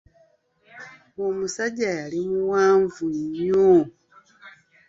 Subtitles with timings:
[1.25, 3.69] Omusajja yali muwanvu nnyo!